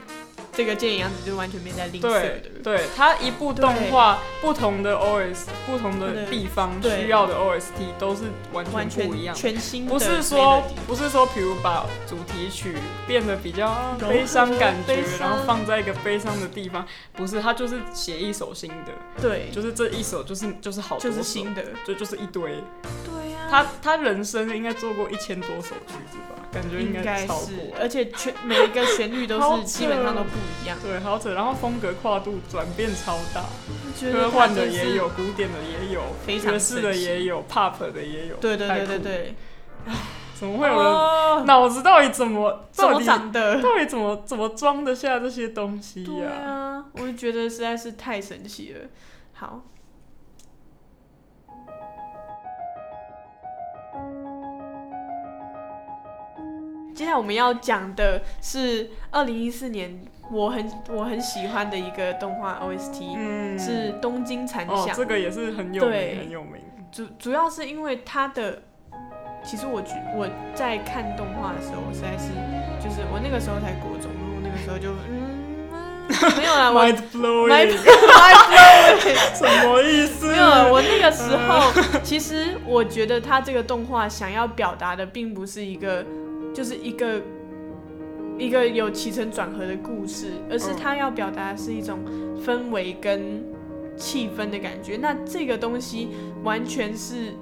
[0.58, 12.74] 这个电影样子就完全没在吝啬的，对它一部动画不同的 OS，不同的地方需要的 OST 都是完全不一样，全新不是说不是说，比如把主题曲
[13.06, 18.92] 变得比较悲伤感觉，然后放在一个悲伤的地方，不是，他就是写一首新的，
[19.22, 22.56] 对，就是这一首就是就是好，就是新的，就就是一堆，
[23.50, 26.36] 他他人生应该做过一千多首曲子吧。
[26.50, 30.30] 感觉应该超过，而且全每一个旋律都是 基本上都不
[30.64, 30.78] 一样。
[30.82, 33.44] 对，好扯，然后风格跨度转变超大，
[34.00, 36.02] 科幻的也有，古典的也有，
[36.40, 38.38] 爵士的也有，pop 的也有。
[38.38, 39.36] 对对对对对。
[40.40, 43.62] 怎么会有人脑子到底怎么怎么长的？
[43.62, 46.08] 到底怎么怎么装得下这些东西呀？
[46.08, 48.88] 对啊，我就觉得实在是太神奇了。
[49.34, 49.64] 好。
[56.98, 64.88] 接下来我们要讲的是二零一四年我很我很喜欢的一个动画 OST，嗯，是《东京残响》。
[64.96, 66.54] 这个也是很有名很有名。
[66.92, 68.64] 主主要是因为它的，
[69.44, 72.32] 其实我觉我在看动画的时候，实在是
[72.84, 75.38] 就是我那个时候才国中，然后那个时候就嗯
[76.36, 80.32] 没有了，我 mind blowing，mind blowing， 什么意思？
[80.32, 86.04] 没有，我那个时候 其实我觉得他这个动画想要表达的并不是一个。
[86.58, 87.22] 就是一个
[88.36, 92.00] 一个有起承转合的故事，而是他要表达的是一种
[92.44, 93.46] 氛围跟
[93.96, 94.98] 气氛的感觉。
[94.98, 96.10] 那这个东西
[96.44, 97.36] 完全是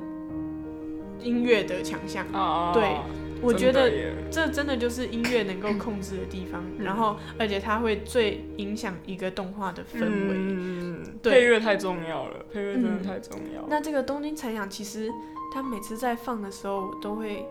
[1.21, 2.25] 音乐的强项。
[2.73, 2.97] 对，
[3.41, 3.89] 我觉得
[4.30, 6.62] 这真的就是音乐能够控制的地方。
[6.78, 10.34] 然后，而且它会最影响一个动画的氛围。
[10.36, 13.65] 嗯，配乐太重要了，配乐真的太重要。
[13.69, 15.10] 那这个东京残响，其实
[15.54, 17.45] 他每次在放的时候，都会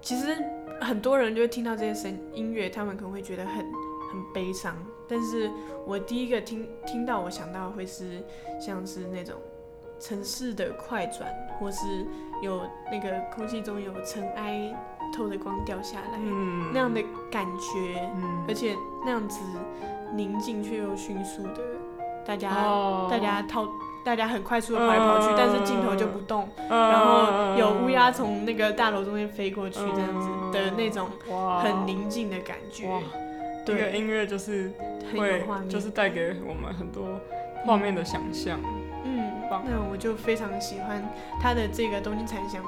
[0.00, 0.34] 其实。
[0.80, 4.76] 很多人就会听到这些声音乐，他们可能会觉得很很悲伤。
[5.08, 5.50] 但是
[5.86, 8.22] 我第一个听听到，我想到会是
[8.60, 9.36] 像是那种
[9.98, 12.06] 城市的快转，或是
[12.42, 14.74] 有那个空气中有尘埃
[15.14, 19.40] 透着光掉下来，嗯那样的感觉，嗯而且那样子
[20.14, 21.60] 宁静却又迅速的，
[22.24, 23.68] 大家、哦大家套。
[24.04, 25.34] 大家很快速的跑来跑去，嗯。
[25.36, 31.08] 但是镜头就不动，然然后有乌鸦从那个大楼中间飞过去，这样子嗯的那种
[31.62, 32.88] 很宁静的感觉。
[32.88, 33.00] 哇，
[33.64, 34.72] 这个对，音乐就是
[35.12, 37.20] 很会就是带给我们很多
[37.64, 38.58] 画面的想象。
[39.04, 41.02] 嗯棒，那我就非常喜欢
[41.40, 42.62] 他的这个东京残响，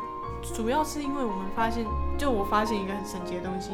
[0.54, 1.84] 主要是因为我们发现，
[2.18, 3.70] 就我发现一个很神奇的东西，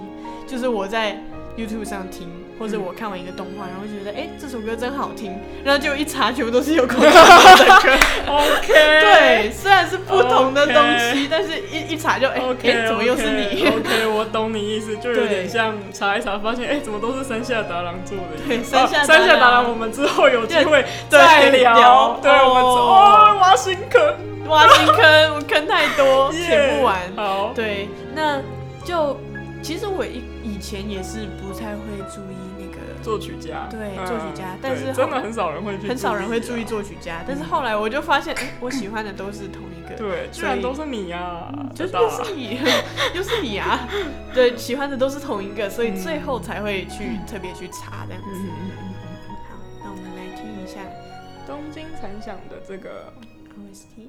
[0.46, 1.16] 就是我在
[1.58, 7.90] YouTube 上听，或者我看完一个动画，然后觉得哎、诶这首歌真好听，然后就一查全部都是有口罩的 歌
[8.28, 18.46] ，OK，对，虽然是不同的东西但是一一查就哎哎、OK，怎么又是你？？OK，我懂你意思， 就有点像查一查，发现哎、怎么都是山下达郎做的？
[18.46, 19.18] 对哦山下达郎。
[19.18, 21.18] 山下达郎，我们之后有机会对。
[21.18, 21.74] 再聊。
[21.76, 22.20] 聊。
[22.22, 24.14] 对，我们挖新坑，
[24.46, 26.96] 挖新坑，我坑太多， 填不完。
[27.16, 28.40] 好，对，那
[28.84, 29.18] 就
[29.62, 36.64] 其实我以以前也是不太会注意那个，作曲家，对嗯作曲家但是真的很少人会去，很少人会注意。
[36.64, 41.52] 作曲家，但是后来我就发现，哎、我喜欢的都是同一个，对，居然都是你啊！
[41.74, 42.58] 就是又是你，
[43.14, 43.86] 又是你啊！
[44.32, 48.28] 对，喜欢的都是同一个，所以最后才会去特别去查这样子。
[48.32, 48.48] 嗯，
[49.48, 50.80] 好，那我们来听一下
[51.46, 53.12] 东京残响的这个
[53.54, 54.08] OST。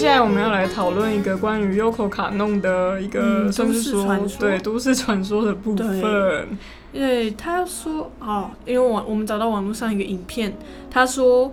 [0.00, 6.00] 下来我们要来讨论一个关于 Yoko 卡弄的一个，嗯算是说都市传说对都市传说的部分。
[6.92, 7.30] 对。
[7.38, 10.52] 他说哦，因为我我们找到网络上一个影片，
[10.90, 11.52] 他说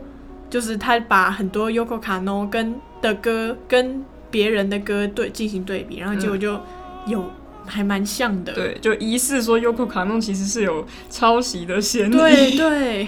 [0.49, 6.59] 就是他把很多 Yoko Kano 跟的歌跟别人的歌对进行对比，然后结果就
[7.05, 7.23] 有、
[7.67, 8.53] 还蛮像的。
[8.53, 12.11] 对，就疑似说 Yoko 卡弄其实是有抄袭的嫌疑。
[12.11, 13.07] 对对，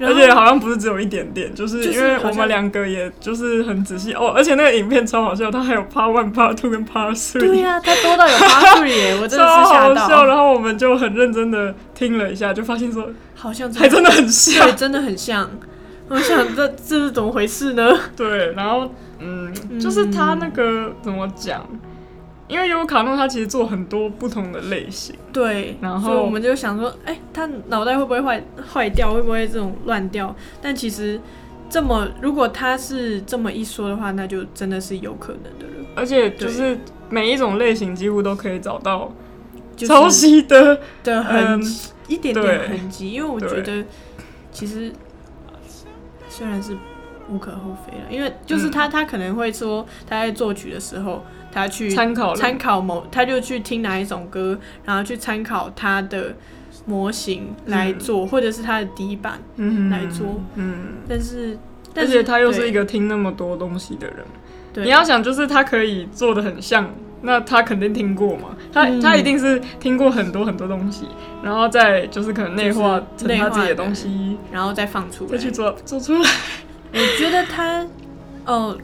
[0.00, 10.24] 而且好像不是只有一点点，就是因为我们两个也就是很仔细哦，而且那个影片超好笑，它还有 Part One、Part Two 跟 Part Three，对呀、它多到有八岁耶， 我真的超是吓好笑。
[10.24, 14.72] 然后我们就很认真的听了一下，就发现说好像还真的很像对，。
[14.76, 15.50] 真的很像。
[16.08, 17.98] 我想这这是怎么回事呢？
[18.16, 18.88] 对，然后
[19.18, 21.66] 嗯，就是他那个怎么讲？
[22.48, 29.12] 因为尤卡诺他其实做很多不同的类型，对，然后我们就想说，哎、他脑袋会不会坏坏掉？
[29.12, 30.34] 会不会这种乱掉？
[30.62, 31.20] 但其实
[31.68, 35.86] 这么，如果他是这么一说的话，那就真的是有可能的了。
[35.96, 36.78] 而且就是
[37.08, 39.12] 每一种类型几乎都可以找到
[39.74, 43.84] 就是抄袭的，的痕嗯，一点点痕迹，因为我觉得
[44.52, 44.92] 其实
[46.28, 46.76] 虽然是
[47.28, 51.24] 无可厚非了，因为就是他、他可能会说他在作曲的时候，
[51.56, 56.34] 他去参考参考某，他就去听哪一种歌，然后去参考他的
[56.84, 60.38] 模型来做，或者是他的底板嗯来做。
[60.56, 61.56] 嗯，但是，
[61.94, 64.16] 但而且他又是一个听那么多东西的人，
[64.74, 64.84] 对。
[64.84, 69.00] 你要想就是他可以做的很像，那他肯定听过嘛，他、嗯。
[69.00, 71.06] 他一定是听过很多很多东西，
[71.42, 76.30] 然后再就是可能内化成内化他自己的的东西，然后再放出来，再去做做出来。
[76.92, 77.86] 我觉得他，
[78.44, 78.76] 哦，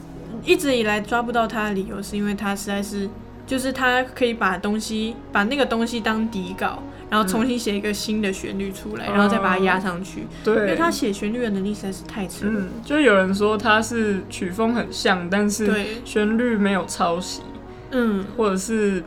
[0.45, 3.09] 一直以来抓不到他的理由，是因为他实在是，
[3.47, 9.13] 就是他可以把东西，把那个东西当底稿，然后重新写一个新的旋律出来，嗯。
[9.15, 10.27] 然后再把它压上去。
[10.43, 10.55] 对。
[10.55, 12.61] 因为，他写旋律的能力实在是太强了。
[12.61, 15.73] 嗯，就有人说他是曲风很像，但是，
[16.05, 17.43] 旋律没有抄袭，
[17.91, 19.03] 嗯，或者是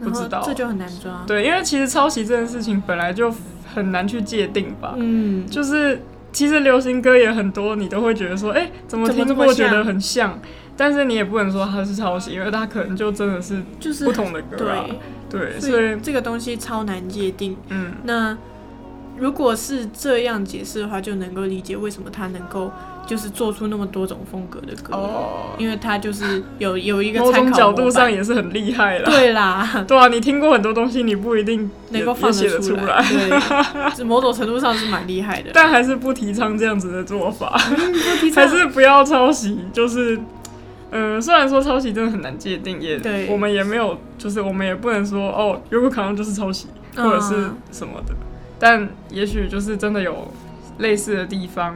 [0.00, 0.42] 不知道。
[0.44, 1.24] 这就很难抓。
[1.26, 3.34] 对，因为其实抄袭这件事情本来就
[3.74, 6.00] 很难去界定吧，嗯，就是
[6.32, 10.38] 其实流行歌也很多，你都会觉得说，哎、怎么怎么听这么觉得很像，
[10.76, 14.84] 但是你也不能说它是抄袭，因为它可能就真的是就是不同的歌啊。
[15.30, 17.56] 对，对，所所以以这个东西超难界定。
[17.68, 18.36] 嗯，那
[19.18, 22.70] 如果是这样解释的话，就能够理解为什么他能够
[23.06, 29.04] 就是做出那么多种风格的歌，哦，因为他就是有有一个某种角度上也是很厉害啦。
[29.06, 33.02] 对啦， 对啊，你听过很多东西，你不一定能够放也写得出来，
[34.04, 35.50] 某种程度上是蛮厉害的。
[35.54, 38.44] 但还是不提倡这样子的做法，不提倡。
[38.46, 40.20] 还是不要抄袭，就是
[40.90, 48.14] 嗯，虽然说抄袭真的很难界定，也对我们也没有，就是我们也不能说哦，有可能就是抄袭或者是嗯什么的，
[48.58, 50.30] 但也许就是真的有
[50.78, 51.74] 类似的地方。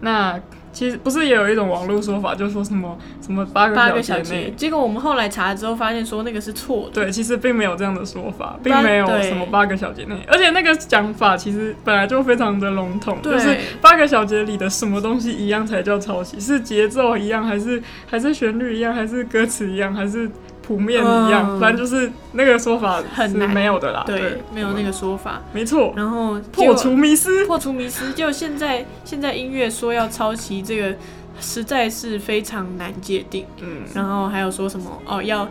[0.00, 0.38] 那
[0.72, 4.34] 其实不是也有一种网络说法，就是说什么什么八个小小节。
[4.34, 7.02] 内，，结果我们后来查了之后发现说那个是错的。
[7.02, 20.30] 对，其实并没有这样的说法，并没有什么八个小节内，而且那个讲法其实本来就非常的笼统，就是八个小节里的什么东西一样才叫抄袭，是节奏一样，还是还是旋律一样，还是歌词一样，还是
[20.62, 21.60] 谱面一样，嗯。
[21.60, 23.50] 反正就是那个说法是很难。
[23.52, 25.42] 没有的啦，对，没有那个，说法。
[25.52, 30.94] 没错，然后破除迷思，破除迷思，就现在现在音乐说要抄袭这个，
[31.40, 33.44] 实在是非常难界定。
[33.60, 35.48] 嗯，然后还有说什么哦，要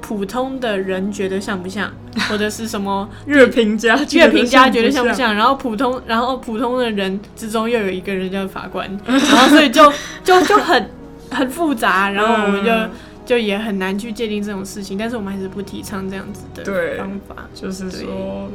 [0.00, 1.90] 普通的人觉得像不像，
[2.28, 5.28] 或者是什么乐评家乐评家觉得像不像？
[5.28, 9.92] 像，然后普通然后普通的人之中又有一个人叫法官，然后所以就
[10.22, 10.90] 就就很
[11.30, 12.70] 很复杂，然后我们就。
[12.70, 12.90] 嗯
[13.24, 17.48] 就也很难去界定这种事情，但是我们还是不提倡这样子的方法。
[17.54, 18.48] 就是说，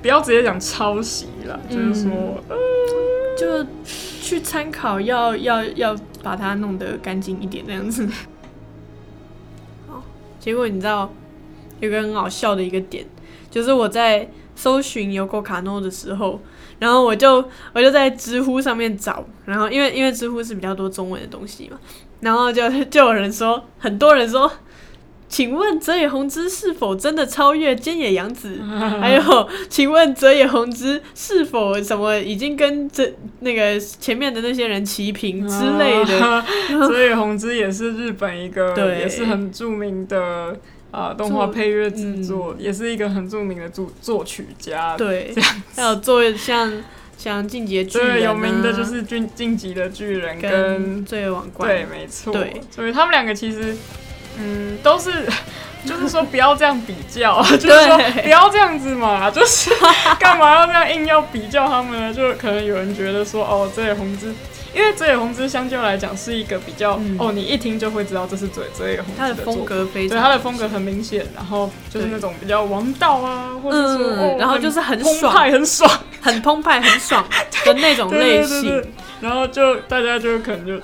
[0.00, 2.12] 不要直接讲抄袭啦，嗯就是说，
[2.48, 2.56] 呃
[3.36, 8.08] 就去参考要，要要把它弄得干净一点，这样子。
[9.88, 10.02] 好，
[10.38, 11.12] 结果你知道
[11.80, 13.04] 有个很好笑的一个点，
[13.50, 16.40] 就是我在搜寻 Yoko Kano 的时候，
[16.78, 21.78] 然后我就我就在知乎上面找，然后因为因为知乎是比较多中文的东西嘛，
[22.24, 24.50] 然后就就有人说，很多人说。
[25.26, 28.60] 请问泽野弘之是否真的超越菅野洋子？
[29.00, 36.44] 还有，请问泽野弘之是否什么已经跟这那个前面的那些人齐平之类的？
[36.86, 40.56] 泽野弘之也是日本一个， 对也是很著名的
[40.92, 44.96] 啊、动画配乐制作，也是一个很著名的作作曲家。
[44.96, 45.34] 对，
[45.74, 46.72] 还有做像
[47.16, 51.68] 像进阶巨人、啊，对，有名的就是晋晋级的巨人跟跟罪恶王冠。
[51.68, 53.76] 对，没错，对，所以他们两个其实，
[54.38, 55.10] 嗯，都是。
[55.84, 59.68] 就是说不要这样比较， 就是说不要这样子嘛，就是
[60.18, 62.14] 干嘛要这样硬要比较他们呢？
[62.14, 64.32] 就可能有人觉得说，哦，泽野弘之，
[64.74, 67.16] 因为泽野弘之相较来讲是一个比较，嗯。
[67.18, 75.32] 哦，你一听就会知道这是泽泽野弘之他的风格非常，对他的风格很明显，然后就是那种比较王道啊，或者是、嗯哦，然后就是很澎爽。
[75.32, 75.90] 湃、很爽。
[76.20, 77.22] 很澎湃、很爽
[77.66, 78.82] 的那种对类型。
[79.20, 80.80] 然后就大家就可能就，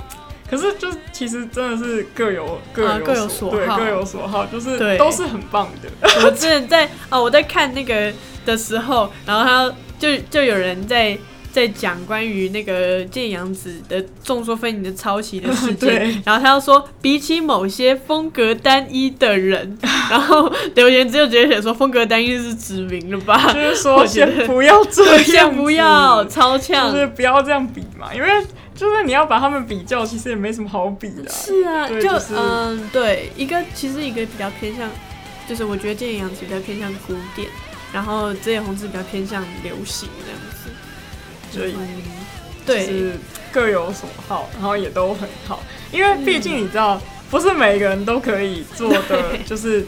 [0.50, 3.56] 可是就其实真的是各有各有啊各有所好。
[3.56, 4.98] 对各有所好，就是对。
[4.98, 6.08] 都是很棒的。
[6.24, 8.12] 我之前在哦，我在看那个
[8.44, 11.16] 的时候，然后他就就有人在
[11.52, 15.98] 在讲关于那个建阳子的众说纷纭的抄袭的事 对。
[15.98, 19.76] 件，然后他又说，比起某些风格单一的人，
[20.10, 23.52] 然后留言只有直接写说风格单一是指明了吧？
[23.52, 26.92] 就是说先不要这样，先不要超呛。
[26.92, 28.28] 就，是不要这样比嘛，因为
[28.74, 34.88] 就是你要把他们比较，其实也没什么好比的啊、是啊，就对就是嗯，对，一个其实一个比较偏向，
[35.48, 37.48] 就是我觉得建阳子比较偏向古典，
[37.92, 40.40] 然后泽野弘之比较偏向流行这样
[41.50, 41.58] 子。
[41.58, 41.74] 所以
[42.64, 43.12] 对，是
[43.50, 49.84] 各有所好，然后也都很好，因为毕竟你知道，不是每个人都可以做的， 就是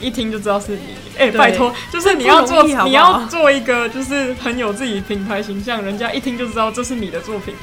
[0.00, 0.94] 一听就知道是你。
[1.18, 7.54] 哎、对拜托，就是你要做，你要做一个就是很有自己品牌形象，人家一听就知道这是你的作品，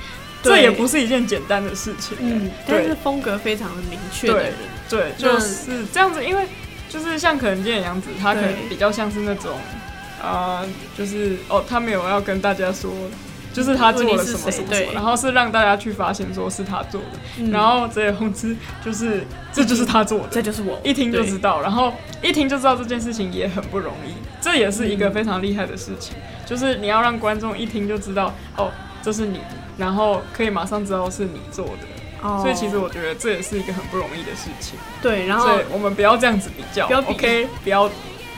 [0.44, 2.16] 这也不是一件简单的事情。
[2.20, 4.54] 嗯，但是风格非常的明确的对人，
[4.88, 6.46] 对，那就是这样子，因为
[6.90, 9.58] 就是像可能见杨子，他可能比较像是那种，
[10.22, 10.64] 啊，
[10.96, 12.92] 就是哦，他没有要跟大家说。
[13.54, 17.52] 就是他做了什么什么什么，然后是让大家去发现说是他做的，嗯。
[17.52, 20.80] 然后泽野弘之就是这就是他做的，这就是我。
[20.84, 28.72] 一听就知道，然后一听就知道这件事情也很不容易，这也是一个非常厉害的事情，就是你要让观众一听就知道哦
[29.02, 29.40] 这是你，
[29.78, 31.88] 然后可以马上知道是你做的，
[32.22, 32.40] 哦。
[32.42, 37.90] 所以其实我觉得这也是一个很不容易的事情，对，然后所以我们不要这样子比较不要比，OK，不要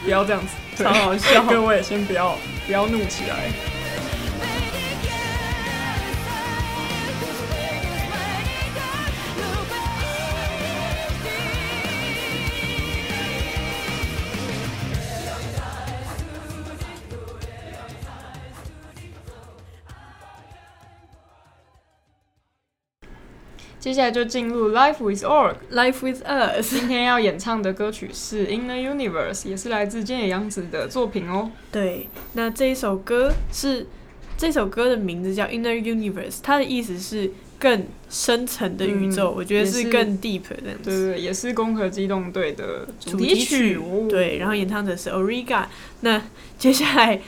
[0.04, 0.48] 不要这样子，
[0.78, 0.86] 对。
[0.86, 1.44] 超好笑。
[1.50, 2.36] 各位先不要
[2.66, 3.52] 不要怒起来。
[23.82, 25.56] 接下来就进入 Life with Org。
[25.72, 31.50] Life with Us，今天要演唱的歌曲是《Inner Universe》，也是来自菅野洋子的作品哦。
[31.72, 33.88] 对，那这一首歌是
[34.38, 40.78] 这首歌的名字叫 Inner Universe，它的意思是更深层的宇宙，嗯我觉得是是更 deep 的。
[40.84, 45.66] 对对，对也是《攻壳机动队》的主主题题曲哦对，然后演唱者是 Origa。
[46.02, 46.22] 那
[46.60, 47.20] 接下来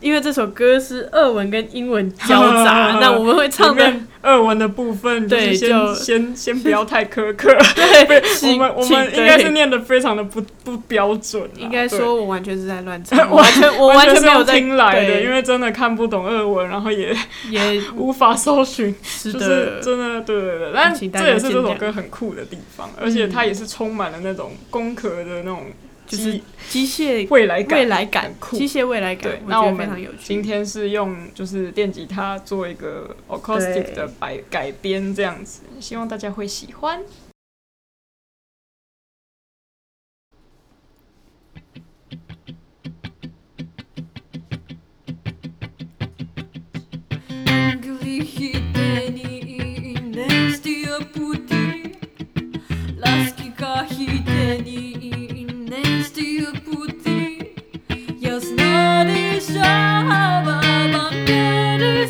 [0.00, 7.54] 因为这首歌是俄文跟英文交杂， 那我们会唱的里面俄文的部分，对就先 先不要太苛刻。
[7.74, 8.22] 对，
[8.52, 17.14] 我们我们应该是念的非常的不不标准啊，应该说我完全是在乱唱， 我完全我完全没有听来的，因为真的看不懂俄文，然后也
[17.50, 25.64] 也无法搜寻，是就是的，真的对对对，但这也是这首歌很酷的地方，而且它也是充满了那种工壳的那种
[26.10, 30.18] 就是机机械未来感，未来感，酷机械未来感对，，那我们非常有趣。
[30.24, 37.00] 今天是用就是电吉他做一个 acoustic 的改改编这样子，希望大家会喜欢。
[58.20, 59.60] Я знаю, що
[60.46, 62.06] вам не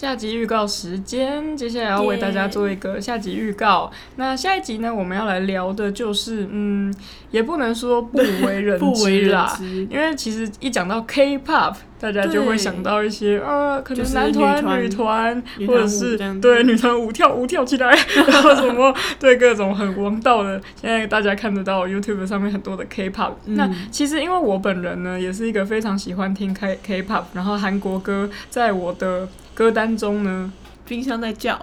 [0.00, 3.92] 下集预告时间，接下来要为大家做一个下集预告。
[4.16, 6.90] 那下一集呢，我们要来聊的就是，嗯，
[7.30, 9.34] 也不能说不为人 不为人知。
[9.34, 17.94] 啦，知，因为其实一讲到 K-pop，大家就会想到一些呃，可能男团、女女团，女或者是对女团舞跳舞跳起来，
[18.26, 23.32] 然后什么对各种很王道的，现在大家看得到 YouTube 上面很多的 K-pop。
[23.44, 29.28] 那嗯其实因为我本人呢，也是一个非常喜欢听 K K-pop，然后韩国歌在我的
[29.60, 30.50] 歌单中呢，
[30.86, 31.62] 冰箱在叫，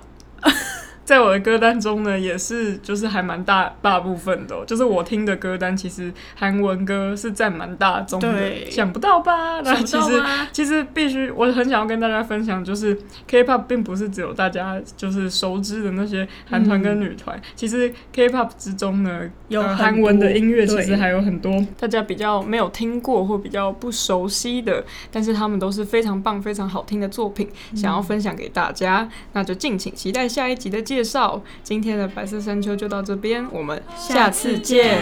[1.08, 8.70] 在我的歌单中呢，也是就是还蛮大大部分的、哦，就是我听的歌单其实韩文歌是占蛮大宗的，对。
[8.70, 9.62] 想不到吧？
[9.62, 29.08] 那其实其实必须，我很想要跟大家分享，就是 K-pop 并不是只有大家就是熟知的那些韩团跟女团，其实 K-pop 之中呢，呃有很韩文的音乐其实还有很多大家比较没有听过或比较不熟悉的，但是他们都是非常棒、非常好听的作品，想要分享给大家。
[29.32, 34.98] 那就敬请期待下一集的介绍今天的白色山丘就到这边，我们下次见。